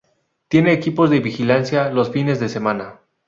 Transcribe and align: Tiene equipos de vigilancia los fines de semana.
Tiene 0.47 0.73
equipos 0.73 1.11
de 1.11 1.19
vigilancia 1.19 1.91
los 1.91 2.09
fines 2.09 2.39
de 2.39 2.49
semana. 2.49 3.01